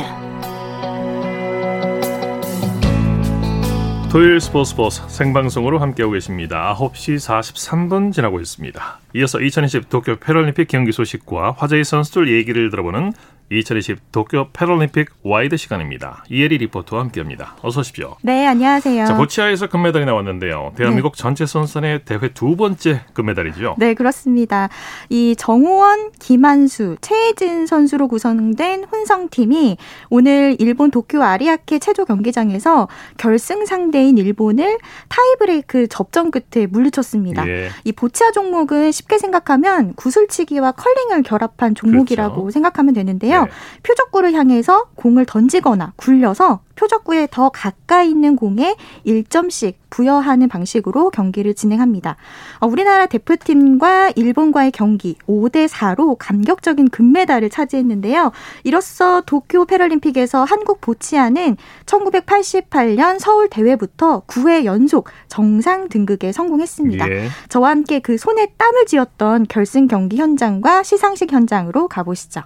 [4.12, 6.76] 토요일 스포츠 스포츠 생방송으로 함께하고 계십니다.
[6.80, 9.00] 9시 43분 지나고 있습니다.
[9.15, 13.13] 이어서 2020 도쿄 패럴림픽 경기 소식과 화제의 선수들 얘기를 들어보는
[13.51, 16.23] 2020 도쿄 패럴림픽 와이드 시간입니다.
[16.29, 17.55] 이혜리 리포터와 함께합니다.
[17.62, 18.15] 어서 오십시오.
[18.23, 19.05] 네, 안녕하세요.
[19.05, 20.73] 자, 보치아에서 금메달이 나왔는데요.
[20.75, 21.21] 대한민국 네.
[21.21, 23.75] 전체 선수단의 대회 두 번째 금메달이죠.
[23.77, 24.69] 네, 그렇습니다.
[25.10, 29.77] 이 정호원, 김한수, 최혜진 선수로 구성된 혼성팀이
[30.10, 34.79] 오늘 일본 도쿄 아리아케 체조 경기장에서 결승 상대인 일본을
[35.10, 37.47] 타이브레이크 접전 끝에 물리쳤습니다.
[37.47, 37.69] 예.
[37.84, 42.51] 이 보치아 종목은 쉽게 생각하면 구슬치기와 컬링을 결합한 종목이라고 그렇죠.
[42.51, 43.35] 생각하면 되는데요.
[43.36, 43.43] 있는데요.
[43.45, 43.52] 네.
[43.84, 52.17] 표적구를 향해서 공을 던지거나 굴려서 표적구에 더 가까이 있는 공에 1점씩 부여하는 방식으로 경기를 진행합니다.
[52.60, 58.32] 어, 우리나라 대표팀과 일본과의 경기 5대 4로 감격적인 금메달을 차지했는데요.
[58.65, 67.10] 이로써 도쿄 패럴림픽에서 한국 보치아는 1988년 서울 대회부터 9회 연속 정상 등극에 성공했습니다.
[67.10, 67.30] 예.
[67.48, 72.41] 저와 함께 그 손에 땀을 쥐었던 결승 경기 현장과 시상식 현장으로 가보시죠.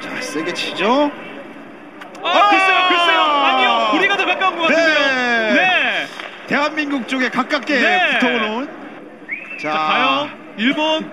[0.00, 1.10] 자, 세게 치죠.
[2.22, 3.20] 아, 아 글쎄요, 글쎄요.
[3.20, 4.94] 아니요, 우리가 더 가까운 것 같은데요.
[4.94, 5.54] 네.
[5.54, 6.06] 네.
[6.46, 8.18] 대한민국 쪽에 가깝게 네.
[8.18, 8.68] 붙어오는.
[9.60, 10.30] 자, 자 가요.
[10.56, 11.10] 일본.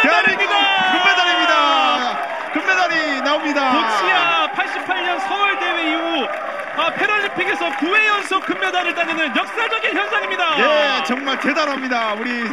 [0.02, 0.54] 대한민국 금메달입니다.
[0.92, 2.52] 금메달입니다.
[2.52, 3.72] 금메달이 나옵니다.
[3.72, 6.26] 보치아 88년 서울 대회 이후
[6.76, 10.58] 아, 패럴림픽에서 9회 연속 금메달을 따내는 역사적인 현상입니다.
[10.58, 12.14] 예, 정말 대단합니다.
[12.14, 12.44] 우리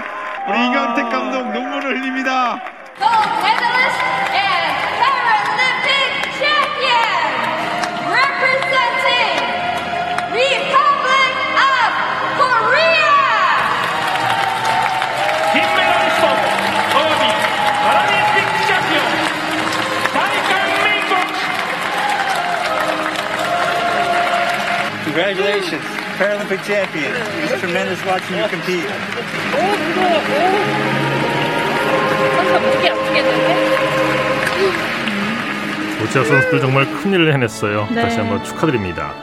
[0.47, 0.65] 우리 아...
[0.65, 2.59] 이강택 감독 눈물을 흘립니다.
[26.21, 27.11] Paralympic champion.
[27.41, 28.85] It's tremendous watching you compete.
[35.99, 37.87] 보치아 선수들 정말 큰일을 해냈어요.
[37.91, 38.01] 네.
[38.01, 39.13] 다시 한번 축하드립니다.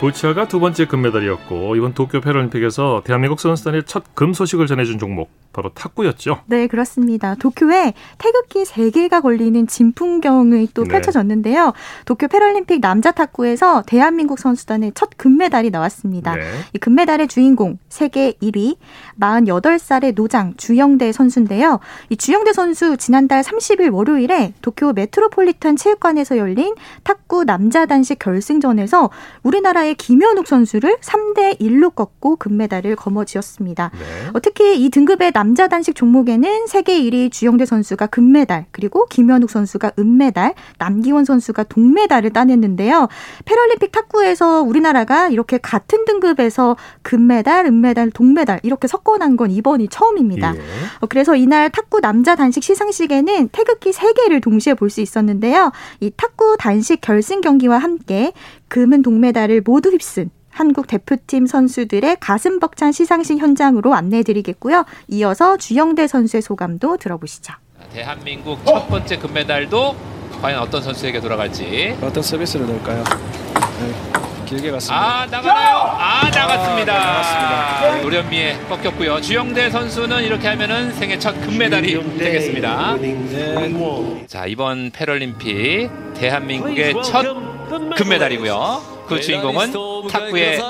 [0.00, 5.70] 보치아가 두 번째 금메달이었고 이번 도쿄 패럴림픽에서 대한민국 선수단의 첫 금 소식을 전해준 종목 바로
[5.72, 6.40] 탁구였죠.
[6.46, 7.34] 네, 그렇습니다.
[7.36, 10.88] 도쿄에 태극기 3개가 걸리는 진풍경이 또 네.
[10.90, 11.72] 펼쳐졌는데요.
[12.04, 16.34] 도쿄 패럴림픽 남자 탁구에서 대한민국 선수단의 첫 금메달이 나왔습니다.
[16.34, 16.42] 네.
[16.74, 18.76] 이 금메달의 주인공 세계 1위
[19.18, 21.78] 48살의 노장 주영대 선수인데요.
[22.10, 29.10] 이 주영대 선수 지난달 30일 월요일에 도쿄 메트로폴리탄 체육관에서 열린 탁구 남자 단식 결승전에서
[29.44, 33.90] 우리나라의 김현욱 선수를 3대 1로 꺾고 금메달을 거머쥐었습니다.
[33.92, 34.30] 네.
[34.32, 39.50] 어, 특히 이 등급의 남 남자 단식 종목에는 세계 1위 주영대 선수가 금메달, 그리고 김현욱
[39.50, 43.08] 선수가 은메달, 남기원 선수가 동메달을 따냈는데요.
[43.44, 50.54] 패럴림픽 탁구에서 우리나라가 이렇게 같은 등급에서 금메달, 은메달, 동메달 이렇게 섞어난 건 이번이 처음입니다.
[50.56, 50.60] 예.
[51.00, 55.72] 어, 그래서 이날 탁구 남자 단식 시상식에는 태극기 3개를 동시에 볼 수 있었는데요.
[56.00, 58.32] 이 탁구 단식 결승 경기와 함께
[58.68, 64.84] 금은 동메달을 모두 휩쓴 한국 대표팀 선수들의 가슴 벅찬 시상식 현장으로 안내해드리겠고요.
[65.08, 67.54] 이어서 주영대 선수의 소감도 들어보시죠.
[67.92, 69.96] 대한민국 첫 번째 금메달도
[70.40, 71.96] 과연 어떤 선수에게 돌아갈지.
[72.00, 73.02] 어떤 서비스를 넣을까요?
[73.02, 75.22] 네, 길게 갔습니다.
[75.22, 75.76] 아 나가나요?
[75.78, 76.94] 아 나갔습니다.
[76.94, 79.20] 아, 노련미에 꺾였고요.
[79.22, 82.96] 주영대 선수는 이렇게 하면은 생애 첫 금메달이 되겠습니다.
[82.96, 84.26] 네.
[84.28, 87.53] 자 이번 패럴림픽 대한민국의 첫
[87.96, 89.04] 금메달이고요.
[89.06, 89.72] 그 주인공은
[90.10, 90.60] 탁구의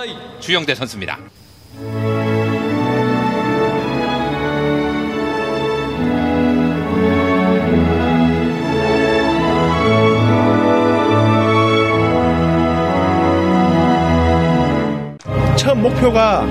[0.40, 1.18] 주영대 선수입니다.
[15.56, 16.46] 처음 목표가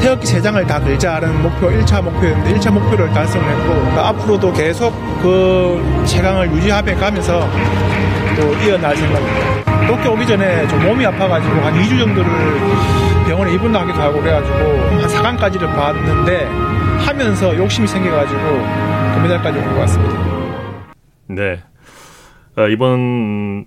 [0.00, 6.04] 태극기 3장을 다 걸자라는 목표 1차 목표였는데 1차 목표를 달성을 했고 그 앞으로도 계속 그
[6.06, 7.40] 최강을 유지하며 가면서
[8.36, 9.75] 또 이어날 생각입니다.
[9.86, 12.30] 도쿄 오기 전에 좀 몸이 아파가지고 한 2주 정도를
[13.26, 14.98] 병원에 입원도 하기도 하고 그래가지고 한
[15.36, 16.44] 4강까지를 봤는데
[17.04, 20.16] 하면서 욕심이 생겨가지고 금메달까지 온 것 같습니다.
[21.28, 21.62] 네.
[22.56, 23.66] 아, 이번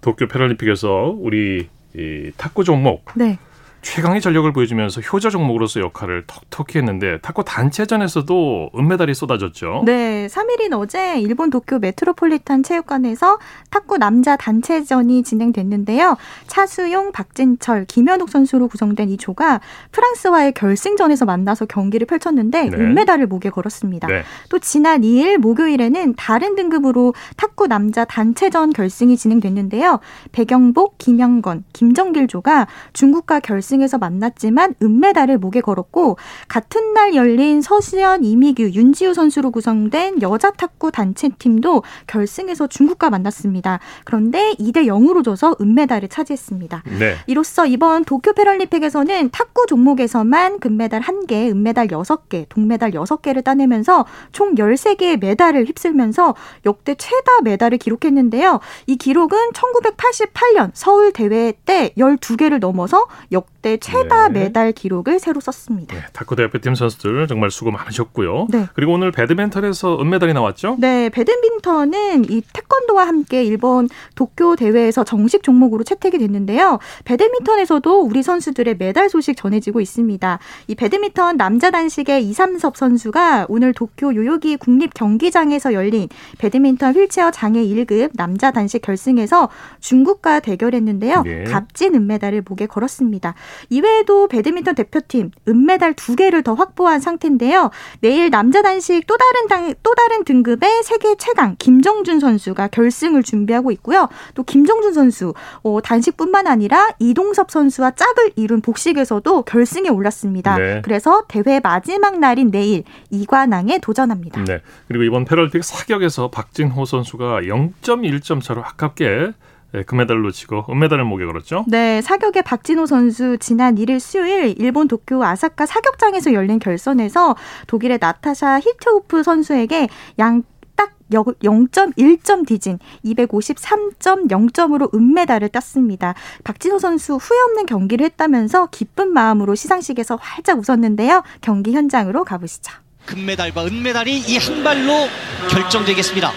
[0.00, 3.38] 도쿄 패럴림픽에서 우리 이 탁구 종목 네.
[3.80, 9.82] 최강의 전력을 보여주면서 효자 종목으로서 역할을 톡톡히 했는데 탁구 단체전에서도 은메달이 쏟아졌죠.
[9.86, 13.38] 네, 3일인 어제 일본 도쿄 메트로폴리탄 체육관에서
[13.70, 16.16] 탁구 남자 단체전이 진행됐는데요.
[16.48, 19.60] 차수용, 박진철, 김현욱 선수로 구성된 이 조가
[19.92, 22.76] 프랑스와의 결승전에서 만나서 경기를 펼쳤는데 네.
[22.76, 24.08] 은메달을 목에 걸었습니다.
[24.08, 24.22] 네.
[24.50, 30.00] 또 지난 2일 목요일에는 다른 등급으로 탁구 남자 단체전 결승이 진행됐는데요.
[30.32, 36.16] 배경복, 김영건, 김정길 조가 중국과 결승 에서 만났지만 은메달을 목에 걸었고
[36.48, 43.78] 같은 날 열린 서수연, 이미규, 윤지우 선수로 구성된 여자 탁구 단체 팀도 결승에서 중국과 만났습니다.
[44.04, 46.82] 그런데 2대 0으로 져서 은메달을 차지했습니다.
[46.98, 47.16] 네.
[47.26, 55.20] 이로써 이번 도쿄 패럴림픽에서는 탁구 종목에서만 금메달 1개, 은메달 6개, 동메달 6개를 따내면서 총 13개의
[55.20, 56.34] 메달을 휩쓸면서
[56.66, 58.60] 역대 최다 메달을 기록했는데요.
[58.86, 64.44] 이 기록은 1988년 서울 대회 때 12개를 넘어서 역대 최다 네.
[64.44, 65.96] 메달 기록을 새로 썼습니다.
[66.12, 68.46] 탁구 대표팀 선수들 정말 수고 많으셨고요.
[68.50, 68.66] 네.
[68.74, 70.76] 그리고 오늘 배드민턴에서 은메달이 나왔죠?
[70.78, 76.78] 네, 배드민턴은 이 태권도와 함께 일본 도쿄 대회에서 정식 종목으로 채택이 됐는데요.
[77.04, 80.38] 배드민턴에서도 우리 선수들의 메달 소식 전해지고 있습니다.
[80.68, 87.64] 이 배드민턴 남자 단식의 이삼섭 선수가 오늘 도쿄 요요기 국립 경기장에서 열린 배드민턴 휠체어 장애
[87.64, 89.48] 1급 남자 단식 결승에서
[89.80, 91.22] 중국과 대결했는데요.
[91.22, 91.44] 네.
[91.44, 93.34] 값진 은메달을 목에 걸었습니다.
[93.70, 97.70] 이외에도 배드민턴 대표팀 은메달 두 개를 더 확보한 상태인데요.
[98.00, 103.70] 내일 남자 단식 또 다른 당, 또 다른 등급의 세계 최강 김정준 선수가 결승을 준비하고
[103.72, 104.08] 있고요.
[104.34, 110.56] 또 김정준 선수 어, 단식뿐만 아니라 이동섭 선수와 짝을 이룬 복식에서도 결승에 올랐습니다.
[110.56, 110.82] 네.
[110.82, 114.44] 그래서 대회 마지막 날인 내일 이관왕에 도전합니다.
[114.44, 114.60] 네.
[114.86, 119.32] 그리고 이번 패럴림픽 사격에서 박진호 선수가 0.1점 차로 아깝게
[119.74, 121.64] 예, 금메달을 놓치고 은메달을 목에 걸었죠.
[121.68, 128.60] 네, 사격의 박진호 선수 지난 1일 수요일 일본 도쿄 아사카 사격장에서 열린 결선에서 독일의 나타샤
[128.60, 130.42] 히트호프 선수에게 양
[130.78, 136.14] 딱 0.1점 뒤진 253.0점으로 은메달을 땄습니다.
[136.44, 141.24] 박진호 선수 후회 없는 경기를 했다면서 기쁜 마음으로 시상식에서 활짝 웃었는데요.
[141.40, 142.72] 경기 현장으로 가보시죠.
[143.08, 145.08] 금메달과 은메달이 이 한 발로
[145.50, 146.30] 결정되겠습니다.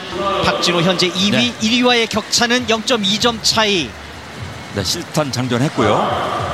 [0.46, 1.54] 박진호 현재 2위, 네.
[1.62, 3.90] 1위와의 격차는 0.2점 차이.
[4.74, 6.52] 네, 실탄 장전했고요.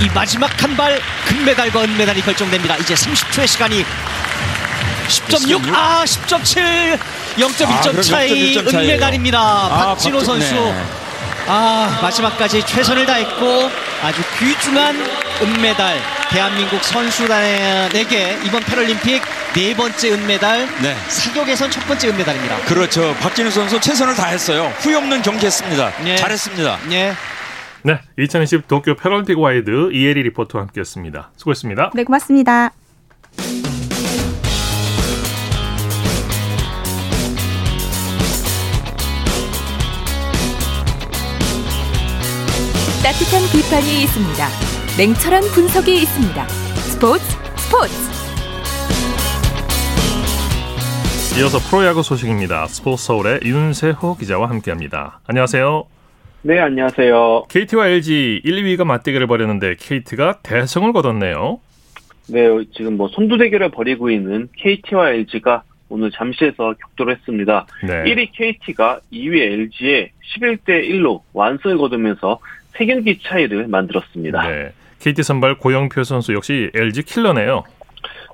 [0.00, 2.76] 이 마지막 한 발 금메달과 은메달이 결정됩니다.
[2.76, 3.84] 이제 30초의 시간이
[5.08, 6.98] 10.6, 아 10.7,
[7.38, 8.92] 0.1점 아, 차이 0.1점 차이예요.
[8.92, 9.38] 은메달입니다.
[9.40, 10.54] 아, 박진호 박진- 선수.
[10.54, 10.84] 네.
[11.48, 13.70] 아 마지막까지 최선을 다했고
[14.02, 15.02] 아주 귀중한
[15.42, 19.22] 은메달 대한민국 선수단에게 이번 패럴림픽
[19.54, 20.94] 네 번째 은메달 네.
[21.08, 22.56] 사격에선 첫 번째 은메달입니다.
[22.66, 23.14] 그렇죠.
[23.14, 24.64] 박진우 선수 최선을 다했어요.
[24.78, 25.90] 후회 없는 경기했습니다.
[26.04, 26.16] 네.
[26.16, 26.78] 잘했습니다.
[26.90, 27.14] 네.
[27.82, 28.00] 네.
[28.18, 31.30] 2020 도쿄 패럴림픽 와이드 이혜리 리포터와 함께했습니다.
[31.36, 31.92] 수고했습니다.
[31.94, 32.72] 네, 고맙습니다.
[43.02, 44.67] 따뜻한 비판이 있습니다.
[44.98, 46.48] 냉철한 분석이 있습니다.
[46.48, 47.22] 스포츠
[47.54, 47.94] 스포츠.
[51.38, 52.66] 이어서 프로야구 소식입니다.
[52.66, 55.20] 스포츠 서울의 윤세호 기자와 함께합니다.
[55.28, 55.86] 안녕하세요.
[56.42, 57.44] 네, 안녕하세요.
[57.48, 61.60] KT와 LG 1, 2위가 맞대결을 벌였는데 KT가 대성을 거뒀네요.
[62.26, 67.68] 네, 지금 뭐 선두 대결을 벌이고 있는 KT와 LG가 오늘 잠시에서 격돌을 했습니다.
[67.86, 68.02] 네.
[68.02, 72.40] 1위 KT가 2위 LG에 11대 1로 완승을 거두면서
[72.74, 74.48] 3경기 차이를 만들었습니다.
[74.48, 74.72] 네.
[75.00, 77.64] KT 선발 고영표 선수 역시 LG 킬러네요.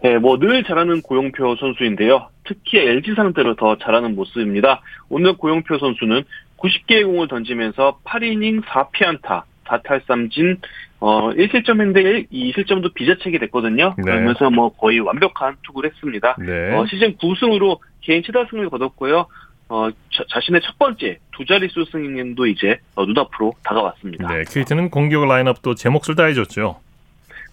[0.02, 2.28] 네, 뭐 늘 잘하는 고용표 선수인데요.
[2.44, 4.82] 특히 LG 상대로 더 잘하는 모습입니다.
[5.08, 6.22] 오늘 고용표 선수는
[6.58, 10.58] 90개의 공을 던지면서 8이닝 4피안타, 4탈삼진,
[11.00, 13.94] 어, 1실점인데 2실점도 비자책이 됐거든요.
[13.96, 14.02] 네.
[14.02, 16.36] 그러면서 뭐 거의 완벽한 투구를 했습니다.
[16.38, 16.74] 네.
[16.74, 19.26] 어, 시즌 9승으로 개인 최다 승을 거뒀고요.
[19.68, 24.28] 어, 자, 신의 첫 번째 두 자릿수 승인도 이제 어, 눈앞으로 다가왔습니다.
[24.28, 26.80] 네, KT는 공격 라인업도 제 몫을 다해줬죠.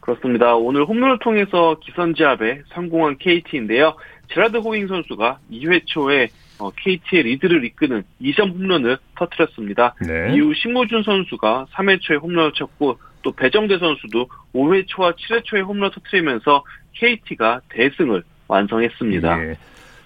[0.02, 0.56] 그렇습니다.
[0.56, 3.96] 오늘 홈런을 통해서 기선제압에 성공한 KT인데요.
[4.34, 9.96] 제라드 호잉 선수가 2회 초에 어, KT의 리드를 이끄는 2점 홈런을 터뜨렸습니다.
[10.02, 10.36] 네.
[10.36, 15.92] 이후 신무준 선수가 3회 초에 홈런을 쳤고 또 배정대 선수도 5회 초와 7회 초에 홈런을
[15.92, 19.44] 터뜨리면서 KT가 대승을 완성했습니다.
[19.44, 19.58] 예.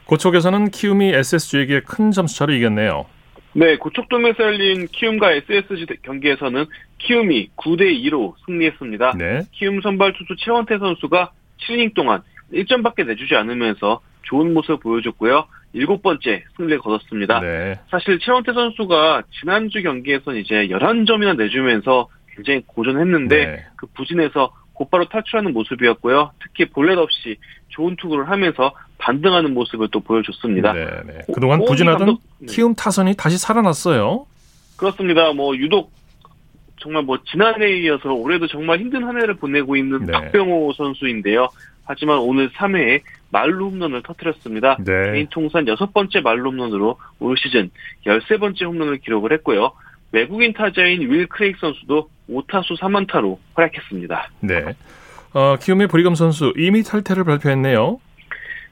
[0.06, 3.06] 고척에서는 키움이 SSG에게 큰 점수차로 이겼네요.
[3.54, 6.66] 네, 고척돔에서 열린 키움과 SSG 경기에서는
[6.98, 9.14] 키움이 9대 2로 승리했습니다.
[9.18, 9.42] 네.
[9.54, 12.22] 키움 선발 투수 최원태 선수가 7이닝 동안
[12.54, 15.46] 1점밖에 내주지 않으면서 좋은 모습을 보여줬고요.
[15.74, 17.40] 일곱 번째 승리를 거뒀습니다.
[17.40, 17.80] 네.
[17.90, 23.66] 사실 최원태 선수가 지난주 경기에서는 이제 11점이나 내주면서 굉장히 고전했는데 네.
[23.78, 26.32] 그 부진에서 곧바로 탈출하는 모습이었고요.
[26.42, 27.38] 특히 볼넷 없이
[27.70, 28.74] 좋은 투구를 하면서
[29.10, 30.74] 반등하는 모습을 또 보여줬습니다.
[30.74, 31.20] 네, 네.
[31.32, 32.48] 그동안 오- 부진하던 감독- 네.
[32.52, 34.26] 키움 타선이 다시 살아났어요.
[34.78, 35.32] 그렇습니다.
[35.34, 35.92] 뭐 유독
[36.82, 40.12] 정말 뭐 지난해에 이어서 올해도 정말 힘든 한 해를 보내고 있는 네.
[40.12, 41.50] 박병호 선수인데요.
[41.86, 44.78] 하지만 오늘 3회에 말루 홈런을 터뜨렸습니다.
[44.84, 45.12] 네.
[45.12, 47.70] 개인 통산 여섯 번째 말루 홈런으로 올 시즌
[48.08, 49.72] 13번째 홈런을 기록을 했고요.
[50.14, 54.30] 외국인 타자인 윌 크레이크 선수도 5타수 3안타로 활약했습니다.
[54.40, 54.74] 네.
[55.34, 58.00] 어, 키움의 브리검 선수 이미 탈퇴를 발표했네요.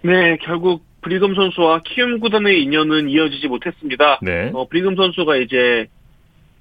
[0.04, 4.20] 네, 결국 브리검 선수와 키움 구단의 인연은 이어지지 못했습니다.
[4.22, 4.52] 네.
[4.54, 5.88] 어, 브리검 선수가 이제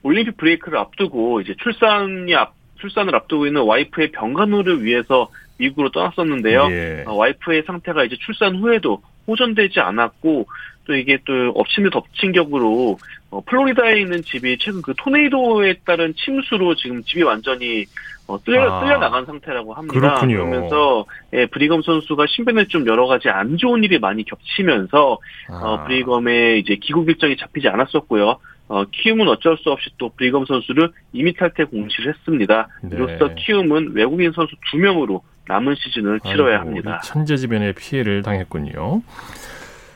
[0.03, 5.29] 올림픽 브레이크를 앞두고 이제 출산이 앞, 출산을 앞두고 있는 와이프의 병간호를 위해서
[5.59, 6.69] 미국으로 떠났었는데요.
[6.71, 7.05] 예.
[7.07, 10.47] 어, 와이프의 상태가 이제 출산 후에도 호전되지 않았고
[10.85, 12.99] 또 이게 또 엎친 데 덮친 격으로
[13.31, 17.87] 어, 플로리다에 있는 집이 최근 그 토네이도에 따른 침수로 지금 집이 완전히
[18.29, 18.81] 어, 뚫려, 아.
[18.81, 19.99] 뚫려 나간 상태라고 합니다.
[19.99, 20.37] 그렇군요.
[20.47, 25.19] 그러면서 예, 브리검 선수가 신변에 좀 여러 가지 안 좋은 일이 많이 겹치면서
[25.51, 25.55] 아.
[25.55, 28.37] 어, 브리검의 이제 귀국 일정이 잡히지 않았었고요.
[28.69, 32.69] 어, 키움은 어쩔 수 없이 또 브리검 선수를 이미 탈퇴 공시를 했습니다.
[32.83, 32.97] 네.
[32.97, 37.01] 이로써 키움은 외국인 선수 두 명으로 남은 시즌을 치러야 아이고, 합니다.
[37.03, 39.03] 이 천재지변의 피해를 당했군요.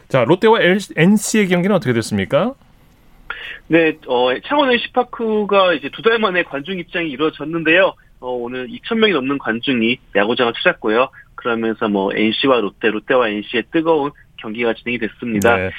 [0.09, 0.59] 자, 롯데와
[0.97, 2.55] NC의 경기는 어떻게 됐습니까?
[3.69, 7.95] 네, 어, 창원 NC파크가 이제 두 달 만에 관중 입장이 이루어졌는데요.
[8.21, 11.11] 어, 오늘 2,000명이 넘는 관중이 야구장을 찾았고요.
[11.35, 15.57] 그러면서 뭐 NC와 롯데, 롯데와 NC의 뜨거운 경기가 진행이 됐습니다.
[15.57, 15.71] 네.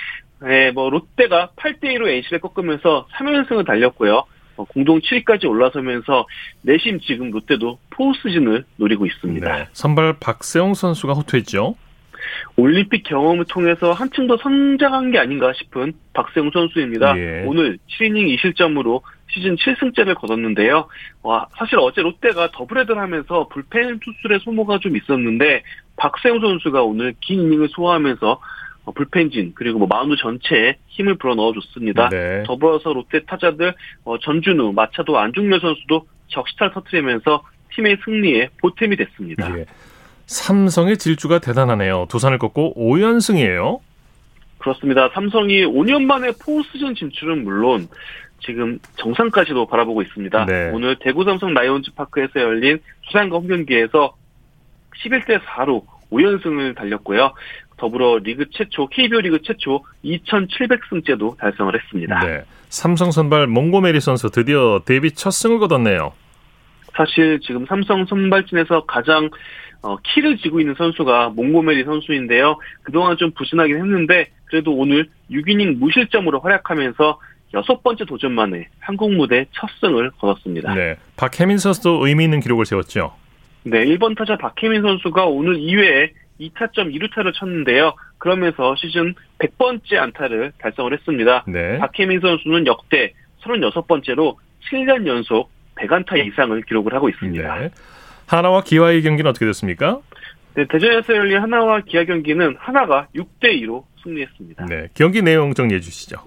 [0.41, 4.23] 네, 뭐 롯데가 8대2로 NC를 꺾으면서 3연승을 달렸고요.
[4.58, 6.26] 어, 공동 7위까지 올라서면서
[6.62, 9.58] 내심 지금 롯데도 포스진을 노리고 있습니다.
[9.58, 9.67] 네.
[9.71, 11.76] 선발 박세웅 선수가 호투했죠.
[12.56, 17.17] 올림픽 경험을 통해서 한층 더 성장한 게 아닌가 싶은 박세웅 선수입니다.
[17.17, 17.43] 예.
[17.45, 20.88] 오늘 7이닝 2실점으로 시즌 7승째를 거뒀는데요.
[21.24, 25.63] 와, 사실 어제 롯데가 더블헤더를 하면서 불펜 투수의 소모가 좀 있었는데
[25.98, 28.40] 박세웅 선수가 오늘 긴 이닝을 소화하면서
[28.86, 32.10] 어, 불펜진 그리고 뭐 마운드 전체에 힘을 불어 넣어줬습니다.
[32.10, 32.44] 네.
[32.48, 33.74] 더불어서 롯데 타자들
[34.06, 37.44] 어, 전준우, 마차도, 안중열 선수도 적시타를 터트리면서
[37.76, 39.58] 팀의 승리에 보탬이 됐습니다.
[39.58, 39.66] 예.
[40.26, 42.08] 삼성의 질주가 대단하네요.
[42.10, 43.80] 두산을 꺾고 5연승이에요.
[44.58, 45.10] 그렇습니다.
[45.13, 47.88] 삼성이 5년 만에 포스즌 진출은 물론
[48.39, 50.45] 지금 정상까지도 바라보고 있습니다.
[50.45, 50.71] 네.
[50.73, 54.15] 오늘 대구 삼성 라이온즈 파크에서 열린 수상과 홈 경기에서
[55.04, 57.34] 11대 4로 5연승을 달렸고요.
[57.78, 62.19] 더불어 리그 최초 KBO 리그 최초 2,700승째도 달성을 했습니다.
[62.26, 62.43] 네.
[62.69, 66.13] 삼성 선발 몽고메리 선수 드디어 데뷔 첫 승을 거뒀네요.
[66.95, 69.30] 사실 지금 삼성 선발진에서 가장
[69.84, 72.58] 어, 키를 쥐고 있는 선수가 몽고메리 선수인데요.
[72.82, 77.19] 그동안 좀 부진하긴 했는데 그래도 오늘 6이닝 무실점으로 활약하면서
[77.54, 80.74] 여섯 번째 도전 만에 한국 무대 첫 승을 거뒀습니다.
[80.76, 80.96] 네.
[81.16, 83.14] 박혜민 선수도 의미 있는 기록을 세웠죠.
[83.64, 87.94] 네, 1번 타자 박혜민 선수가 오늘 2회에 2타점 2루타를 쳤는데요.
[88.18, 91.44] 그러면서 시즌 100번째 안타를 달성을 했습니다.
[91.48, 91.78] 네.
[91.80, 94.36] 박혜민 선수는 역대 36번째로
[94.70, 97.60] 7년 연속 100안타 이상을 기록을 하고 있습니다.
[97.60, 97.69] 네.
[98.26, 100.00] 하나와 기와의 경기는 어떻게 됐습니까?
[100.56, 104.65] 네, 대전에서 열린 하나와 기아 경기는 하나가 6대 2로 승리했습니다.
[104.65, 104.88] 네.
[104.94, 106.17] 경기 내용 정리해 주시죠.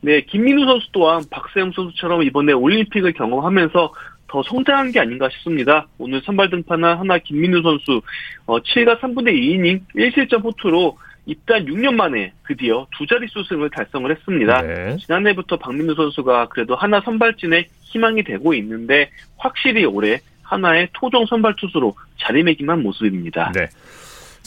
[0.00, 3.92] 네, 김민우 선수 또한 박세영 선수처럼 이번에 올림픽을 경험하면서
[4.28, 5.88] 더 성장한 게 아닌가 싶습니다.
[5.98, 8.02] 오늘 선발 등판한 하나 김민우 선수
[8.46, 14.62] 어, 7과 3분의 2이닝 1실점 호투로 입단 6년 만에 드디어 두 자릿수 승을 달성을 했습니다.
[14.62, 14.96] 네.
[14.96, 21.94] 지난해부터 박민우 선수가 그래도 하나 선발진의 희망이 되고 있는데 확실히 올해 하나의 토종 선발 투수로
[22.18, 23.52] 자리매김한 모습입니다.
[23.54, 23.66] 네.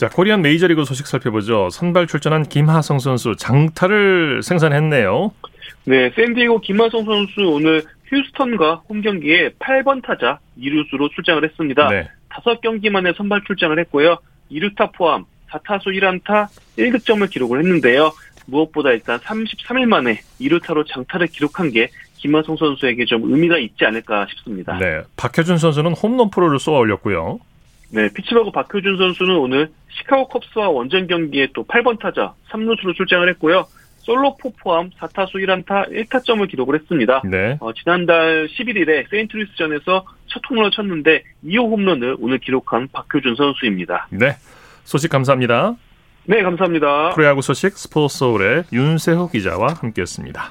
[0.02, 1.70] 자, 코리안 메이저리그 소식 살펴보죠.
[1.70, 5.30] 선발 출전한 김하성 선수 장타를 생산했네요.
[5.84, 11.88] 네, 샌디에고 김하성 선수 오늘 휴스턴과 홈 경기에 8번 타자 2루수로 출장을 했습니다.
[11.88, 12.08] 네.
[12.30, 14.16] 5경기 만에 선발 출장을 했고요.
[14.50, 18.10] 2루타 포함 4타수 1안타 1득점을 기록을 했는데요.
[18.46, 24.78] 무엇보다 일단 33일 만에 2루타로 장타를 기록한 게 김하성 선수에게 좀 의미가 있지 않을까 싶습니다.
[24.78, 27.38] 네, 박효준 선수는 홈런 프로를 쏘아 올렸고요.
[27.92, 33.66] 네, 피츠버그 박효준 선수는 오늘 시카고 컵스와 원정 경기에 또 8번 타자 3루수로 출장을 했고요.
[33.98, 37.22] 솔로포 포함 4타수 1안타 1타점을 기록을 했습니다.
[37.24, 37.58] 네.
[37.60, 44.08] 어, 지난달 11일에 세인트루이스전에서 첫 홈런을 쳤는데 2호 홈런을 오늘 기록한 박효준 선수입니다.
[44.10, 44.36] 네,
[44.84, 45.76] 소식 감사합니다.
[46.24, 47.10] 네, 감사합니다.
[47.10, 50.50] 프로야구 소식 스포츠 서울의 윤세호 기자와 함께했습니다.